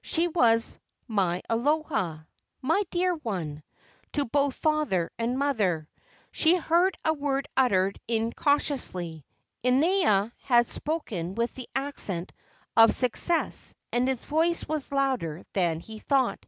[0.00, 2.20] She was "My Aloha,"
[2.62, 3.62] "my dear one,"
[4.12, 5.86] to both father and mother.
[6.30, 9.26] She heard a word uttered incautiously.
[9.62, 12.32] Inaina had spoken with the accent
[12.74, 16.46] of success and his voice was louder than he thought.